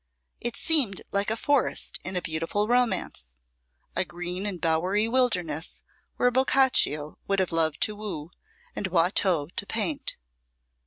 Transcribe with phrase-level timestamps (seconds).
[0.39, 3.33] It seemed like a forest in a beautiful romance;
[3.95, 5.83] a green and bowery wilderness
[6.17, 8.31] where Boccaccio would have loved to woo,
[8.75, 10.17] and Watteau to paint.